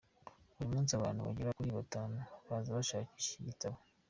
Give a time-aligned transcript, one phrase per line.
[0.53, 2.17] Buri munsi abantu bagera kuri batanu
[2.49, 3.77] baza bashakisha iki gitabo.